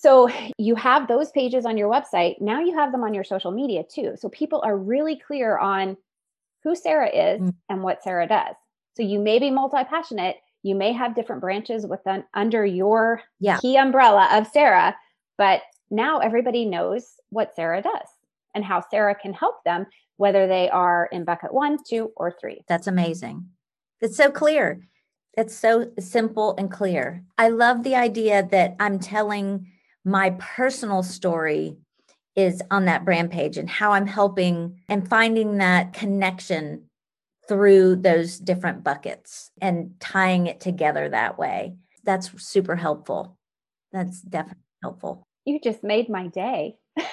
[0.00, 2.40] So you have those pages on your website.
[2.40, 4.14] Now you have them on your social media too.
[4.16, 5.94] So people are really clear on
[6.64, 7.54] who Sarah is mm.
[7.68, 8.54] and what Sarah does.
[8.96, 10.36] So you may be multi passionate.
[10.62, 13.58] You may have different branches within under your yeah.
[13.58, 14.96] key umbrella of Sarah,
[15.36, 18.08] but now everybody knows what Sarah does
[18.54, 19.84] and how Sarah can help them,
[20.16, 22.64] whether they are in bucket one, two, or three.
[22.68, 23.50] That's amazing.
[24.00, 24.80] It's so clear.
[25.36, 27.22] It's so simple and clear.
[27.36, 29.66] I love the idea that I'm telling
[30.04, 31.76] my personal story
[32.36, 36.84] is on that brand page and how I'm helping and finding that connection
[37.48, 41.74] through those different buckets and tying it together that way.
[42.04, 43.36] That's super helpful.
[43.92, 45.24] That's definitely helpful.
[45.44, 46.76] You just made my day.
[46.96, 47.04] but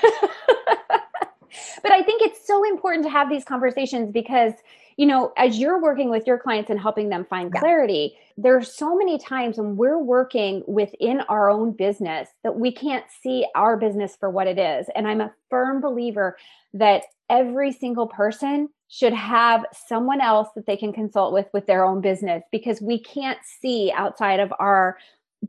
[1.92, 4.54] I think it's so important to have these conversations because
[4.98, 7.60] you know, as you're working with your clients and helping them find yeah.
[7.60, 13.06] clarity, there's so many times when we're working within our own business that we can't
[13.24, 14.86] see our business for what it is.
[14.96, 16.38] And I'm a firm believer
[16.74, 21.84] that every single person should have someone else that they can consult with with their
[21.84, 24.98] own business because we can't see outside of our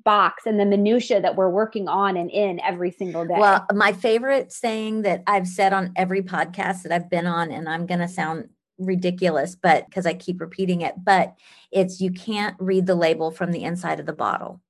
[0.04, 3.38] box and the minutia that we're working on and in every single day.
[3.38, 7.68] Well, my favorite saying that I've said on every podcast that I've been on and
[7.68, 8.48] I'm going to sound
[8.78, 11.34] ridiculous, but because I keep repeating it, but
[11.70, 14.60] it's you can't read the label from the inside of the bottle.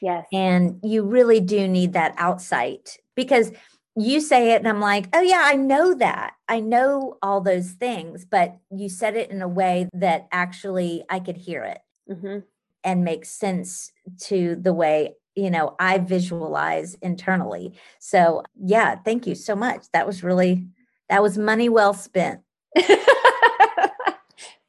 [0.00, 0.26] Yes.
[0.32, 3.52] And you really do need that outsight because
[3.96, 6.34] you say it and I'm like, oh, yeah, I know that.
[6.48, 11.18] I know all those things, but you said it in a way that actually I
[11.18, 12.38] could hear it mm-hmm.
[12.84, 13.92] and make sense
[14.24, 17.74] to the way, you know, I visualize internally.
[17.98, 19.86] So, yeah, thank you so much.
[19.92, 20.66] That was really,
[21.08, 22.40] that was money well spent.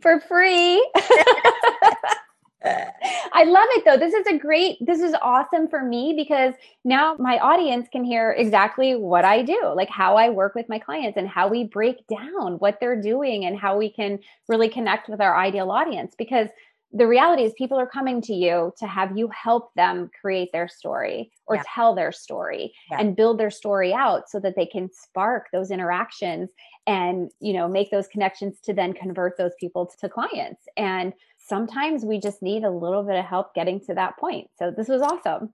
[0.01, 0.85] for free.
[2.61, 3.97] I love it though.
[3.97, 8.31] This is a great, this is awesome for me because now my audience can hear
[8.31, 12.05] exactly what I do, like how I work with my clients and how we break
[12.07, 14.19] down what they're doing and how we can
[14.49, 16.15] really connect with our ideal audience.
[16.17, 16.49] Because
[16.91, 20.67] the reality is, people are coming to you to have you help them create their
[20.67, 21.63] story or yeah.
[21.73, 22.99] tell their story yeah.
[22.99, 26.49] and build their story out so that they can spark those interactions
[26.89, 31.13] and you know make those connections to then convert those people to clients and
[31.49, 34.49] sometimes we just need a little bit of help getting to that point.
[34.57, 35.53] So this was awesome.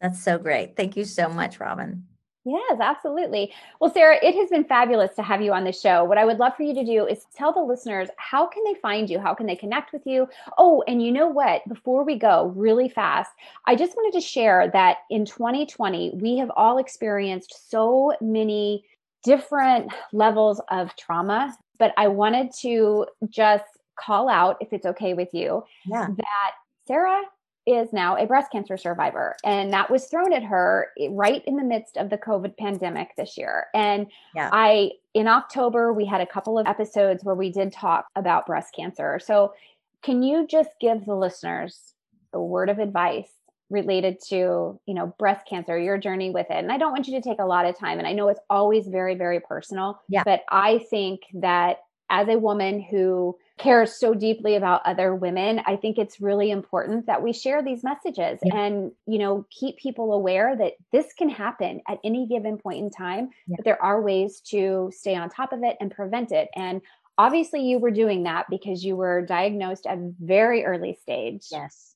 [0.00, 0.76] That's so great.
[0.76, 2.04] Thank you so much, Robin.
[2.44, 3.52] Yes, absolutely.
[3.80, 6.02] Well, Sarah, it has been fabulous to have you on the show.
[6.02, 8.74] What I would love for you to do is tell the listeners how can they
[8.80, 9.20] find you?
[9.20, 10.28] How can they connect with you?
[10.58, 11.62] Oh, and you know what?
[11.68, 13.30] Before we go really fast,
[13.66, 18.84] I just wanted to share that in 2020, we have all experienced so many
[19.24, 23.64] different levels of trauma, but I wanted to just
[23.98, 26.06] call out, if it's okay with you, yeah.
[26.16, 26.52] that
[26.86, 27.22] Sarah
[27.66, 29.36] is now a breast cancer survivor.
[29.44, 33.38] And that was thrown at her right in the midst of the COVID pandemic this
[33.38, 33.66] year.
[33.72, 34.50] And yeah.
[34.52, 38.74] I, in October, we had a couple of episodes where we did talk about breast
[38.74, 39.20] cancer.
[39.22, 39.54] So,
[40.02, 41.94] can you just give the listeners
[42.32, 43.30] a word of advice
[43.72, 47.20] related to you know breast cancer your journey with it and i don't want you
[47.20, 50.22] to take a lot of time and i know it's always very very personal yeah.
[50.24, 51.78] but i think that
[52.10, 57.06] as a woman who cares so deeply about other women i think it's really important
[57.06, 58.56] that we share these messages yeah.
[58.56, 62.90] and you know keep people aware that this can happen at any given point in
[62.90, 63.56] time yeah.
[63.56, 66.82] but there are ways to stay on top of it and prevent it and
[67.16, 71.91] obviously you were doing that because you were diagnosed at very early stage yes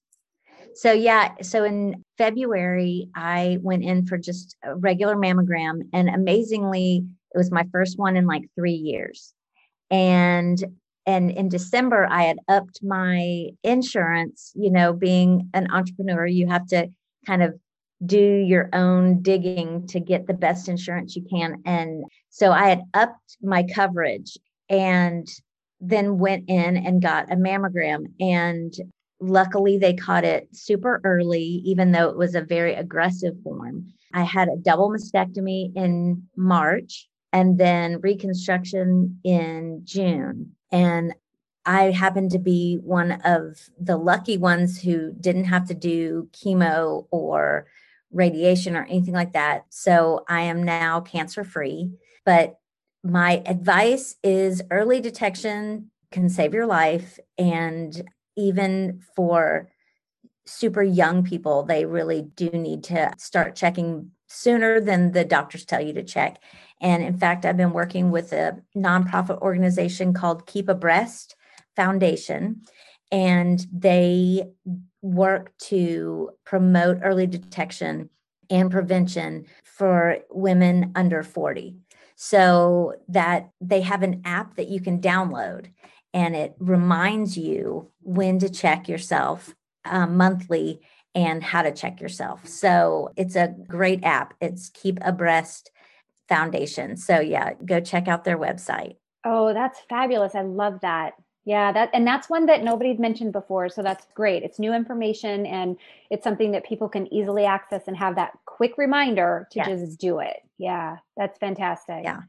[0.74, 7.04] so yeah so in february i went in for just a regular mammogram and amazingly
[7.34, 9.34] it was my first one in like three years.
[9.90, 10.62] And
[11.04, 16.66] and in december i had upped my insurance you know being an entrepreneur you have
[16.66, 16.88] to
[17.24, 17.54] kind of
[18.04, 21.62] do your own digging to get the best insurance you can.
[21.64, 24.36] And so i had upped my coverage
[24.68, 25.26] and
[25.80, 28.06] then went in and got a mammogram.
[28.20, 28.74] And
[29.20, 34.22] luckily they caught it super early even though it was a very aggressive form i
[34.22, 40.52] had a double mastectomy in march and then reconstruction in June.
[40.72, 41.12] And
[41.66, 47.06] I happened to be one of the lucky ones who didn't have to do chemo
[47.10, 47.66] or
[48.10, 49.64] radiation or anything like that.
[49.68, 51.90] So I am now cancer free.
[52.24, 52.58] But
[53.04, 57.18] my advice is early detection can save your life.
[57.36, 58.02] And
[58.36, 59.68] even for
[60.46, 65.80] super young people, they really do need to start checking sooner than the doctors tell
[65.80, 66.38] you to check.
[66.80, 71.36] And in fact, I've been working with a nonprofit organization called Keep Abreast
[71.74, 72.62] Foundation,
[73.10, 74.44] and they
[75.02, 78.10] work to promote early detection
[78.50, 81.76] and prevention for women under 40.
[82.18, 85.66] So that they have an app that you can download
[86.16, 89.54] and it reminds you when to check yourself
[89.84, 90.80] um, monthly
[91.14, 92.48] and how to check yourself.
[92.48, 94.32] So it's a great app.
[94.40, 95.70] It's Keep Abreast
[96.26, 96.96] Foundation.
[96.96, 98.96] So yeah, go check out their website.
[99.26, 100.34] Oh, that's fabulous.
[100.34, 101.12] I love that.
[101.44, 104.42] Yeah, that and that's one that nobody's mentioned before, so that's great.
[104.42, 105.76] It's new information and
[106.10, 109.68] it's something that people can easily access and have that quick reminder to yes.
[109.68, 110.38] just do it.
[110.56, 112.04] Yeah, that's fantastic.
[112.04, 112.22] Yeah.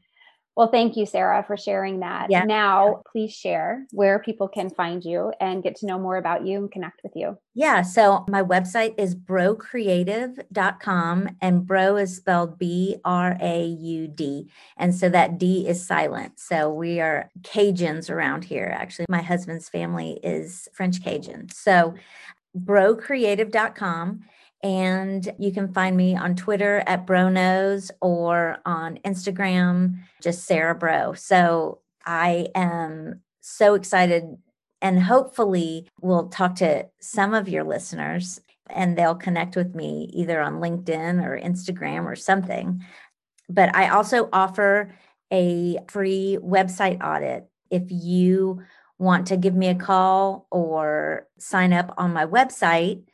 [0.58, 2.32] Well, thank you, Sarah, for sharing that.
[2.32, 2.42] Yeah.
[2.42, 6.58] Now, please share where people can find you and get to know more about you
[6.58, 7.38] and connect with you.
[7.54, 7.82] Yeah.
[7.82, 14.50] So, my website is braudcreative.com, and Braud is spelled B R A U D.
[14.76, 16.40] And so that D is silent.
[16.40, 18.74] So, we are Cajuns around here.
[18.76, 21.50] Actually, my husband's family is French Cajun.
[21.50, 21.94] So,
[22.58, 24.24] braudcreative.com.
[24.62, 31.18] And you can find me on Twitter at Bronos or on Instagram, just Sarah Braud.
[31.18, 34.36] So I am so excited
[34.80, 38.40] and hopefully we'll talk to some of your listeners
[38.70, 42.84] and they'll connect with me either on LinkedIn or Instagram or something.
[43.48, 44.94] But I also offer
[45.32, 47.48] a free website audit.
[47.70, 48.62] If you
[48.98, 53.04] want to give me a call or sign up on my website,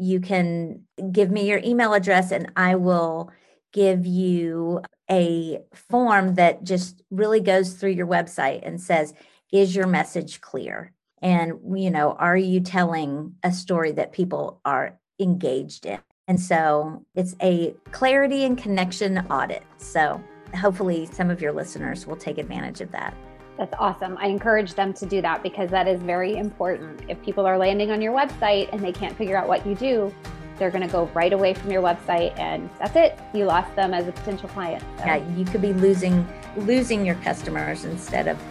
[0.00, 0.82] you can
[1.12, 3.30] give me your email address and I will
[3.72, 4.80] give you
[5.10, 9.12] a form that just really goes through your website and says,
[9.52, 10.92] is your message clear?
[11.20, 16.00] And, you know, are you telling a story that people are engaged in?
[16.26, 19.64] And so it's a clarity and connection audit.
[19.76, 20.22] So
[20.56, 23.14] hopefully some of your listeners will take advantage of that.
[23.60, 24.16] That's awesome.
[24.18, 27.02] I encourage them to do that because that is very important.
[27.08, 30.14] If people are landing on your website and they can't figure out what you do,
[30.56, 33.18] they're going to go right away from your website and that's it.
[33.34, 34.82] You lost them as a potential client.
[34.96, 35.04] So.
[35.04, 38.42] Yeah, you could be losing losing your customers instead of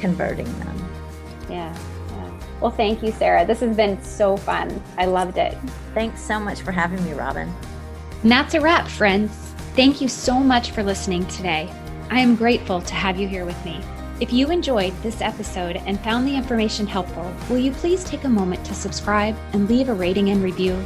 [0.00, 0.88] converting them.
[1.48, 1.74] Yeah.
[2.10, 2.30] yeah.
[2.60, 3.46] Well, thank you, Sarah.
[3.46, 4.82] This has been so fun.
[4.98, 5.56] I loved it.
[5.94, 7.50] Thanks so much for having me, Robin.
[8.22, 9.30] And that's a wrap, friends.
[9.74, 11.72] Thank you so much for listening today.
[12.10, 13.82] I am grateful to have you here with me.
[14.20, 18.28] If you enjoyed this episode and found the information helpful, will you please take a
[18.28, 20.76] moment to subscribe and leave a rating and review?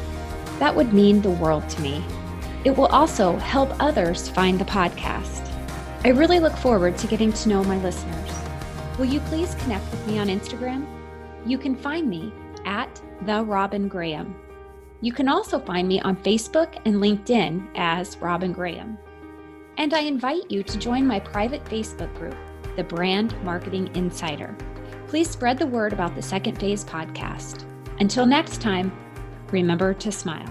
[0.58, 2.04] That would mean the world to me.
[2.66, 5.50] It will also help others find the podcast.
[6.04, 8.30] I really look forward to getting to know my listeners.
[8.98, 10.86] Will you please connect with me on Instagram?
[11.46, 12.34] You can find me
[12.66, 14.36] at the Robin Graham.
[15.00, 18.98] You can also find me on Facebook and LinkedIn as Robin Graham.
[19.78, 22.36] And I invite you to join my private Facebook group,
[22.76, 24.54] the Brand Marketing Insider.
[25.08, 27.64] Please spread the word about the Second Phase podcast.
[28.00, 28.90] Until next time,
[29.50, 30.48] remember to smile.